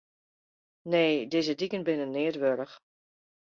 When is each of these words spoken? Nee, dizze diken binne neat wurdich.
Nee, 0.91 1.15
dizze 1.33 1.53
diken 1.59 1.85
binne 1.87 2.07
neat 2.15 2.37
wurdich. 2.41 2.75